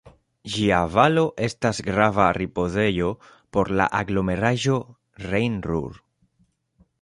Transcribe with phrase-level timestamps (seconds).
[0.51, 3.11] Ĝia valo estas grava ripozejo
[3.59, 4.79] por la aglomeraĵo
[5.27, 6.01] Rejn-Ruhr.